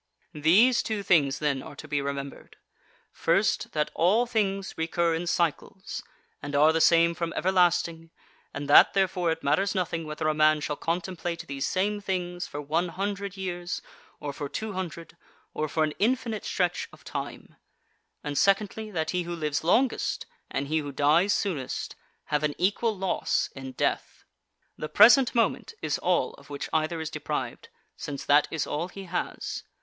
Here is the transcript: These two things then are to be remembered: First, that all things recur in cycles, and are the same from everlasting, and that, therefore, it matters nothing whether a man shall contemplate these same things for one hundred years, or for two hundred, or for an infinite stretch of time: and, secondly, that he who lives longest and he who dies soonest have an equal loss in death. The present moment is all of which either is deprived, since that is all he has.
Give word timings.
These 0.33 0.81
two 0.81 1.03
things 1.03 1.37
then 1.37 1.61
are 1.61 1.75
to 1.75 1.87
be 1.87 2.01
remembered: 2.01 2.55
First, 3.11 3.73
that 3.73 3.91
all 3.93 4.25
things 4.25 4.73
recur 4.75 5.13
in 5.13 5.27
cycles, 5.27 6.01
and 6.41 6.55
are 6.55 6.73
the 6.73 6.81
same 6.81 7.13
from 7.13 7.33
everlasting, 7.33 8.09
and 8.51 8.67
that, 8.67 8.95
therefore, 8.95 9.29
it 9.31 9.43
matters 9.43 9.75
nothing 9.75 10.07
whether 10.07 10.27
a 10.27 10.33
man 10.33 10.59
shall 10.59 10.75
contemplate 10.75 11.45
these 11.45 11.67
same 11.67 12.01
things 12.01 12.47
for 12.47 12.59
one 12.59 12.87
hundred 12.87 13.37
years, 13.37 13.83
or 14.19 14.33
for 14.33 14.49
two 14.49 14.73
hundred, 14.73 15.15
or 15.53 15.69
for 15.69 15.83
an 15.83 15.93
infinite 15.99 16.45
stretch 16.45 16.89
of 16.91 17.03
time: 17.03 17.55
and, 18.23 18.39
secondly, 18.39 18.89
that 18.89 19.11
he 19.11 19.21
who 19.21 19.35
lives 19.35 19.63
longest 19.63 20.25
and 20.49 20.67
he 20.67 20.79
who 20.79 20.91
dies 20.91 21.31
soonest 21.31 21.95
have 22.23 22.41
an 22.41 22.55
equal 22.57 22.97
loss 22.97 23.51
in 23.55 23.73
death. 23.73 24.23
The 24.79 24.89
present 24.89 25.35
moment 25.35 25.75
is 25.79 25.99
all 25.99 26.33
of 26.39 26.49
which 26.49 26.69
either 26.73 26.99
is 26.99 27.11
deprived, 27.11 27.69
since 27.95 28.25
that 28.25 28.47
is 28.49 28.65
all 28.65 28.87
he 28.87 29.03
has. 29.03 29.61